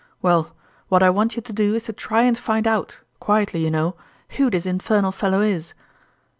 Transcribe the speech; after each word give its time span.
Well, 0.19 0.55
what 0.89 1.03
I 1.03 1.11
want 1.11 1.35
you 1.35 1.43
to 1.43 1.53
do 1.53 1.75
is 1.75 1.83
to 1.83 1.93
try 1.93 2.23
and 2.23 2.35
find 2.35 2.65
out 2.65 3.01
quietly, 3.19 3.63
you 3.63 3.69
know 3.69 3.93
who 4.29 4.49
this 4.49 4.65
infernal 4.65 5.11
fellow 5.11 5.41
is 5.41 5.75